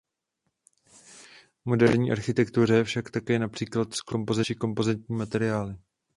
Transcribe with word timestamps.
V 1.61 1.65
moderní 1.65 2.11
architektuře 2.11 2.83
však 2.83 3.09
také 3.11 3.39
například 3.39 3.93
sklo 3.93 4.25
či 4.43 4.55
kompozitní 4.55 5.15
materiály. 5.17 5.75